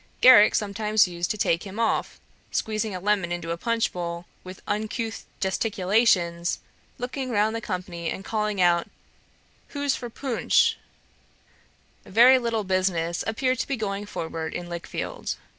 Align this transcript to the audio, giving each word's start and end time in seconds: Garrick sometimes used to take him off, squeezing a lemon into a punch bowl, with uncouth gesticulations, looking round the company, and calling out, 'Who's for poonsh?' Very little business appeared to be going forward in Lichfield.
Garrick 0.19 0.55
sometimes 0.55 1.07
used 1.07 1.29
to 1.29 1.37
take 1.37 1.61
him 1.61 1.79
off, 1.79 2.19
squeezing 2.49 2.95
a 2.95 2.99
lemon 2.99 3.31
into 3.31 3.51
a 3.51 3.55
punch 3.55 3.93
bowl, 3.93 4.25
with 4.43 4.59
uncouth 4.65 5.25
gesticulations, 5.39 6.57
looking 6.97 7.29
round 7.29 7.55
the 7.55 7.61
company, 7.61 8.09
and 8.09 8.25
calling 8.25 8.59
out, 8.59 8.87
'Who's 9.67 9.95
for 9.95 10.09
poonsh?' 10.09 10.73
Very 12.03 12.39
little 12.39 12.63
business 12.63 13.23
appeared 13.27 13.59
to 13.59 13.67
be 13.67 13.75
going 13.77 14.07
forward 14.07 14.55
in 14.55 14.67
Lichfield. 14.69 15.35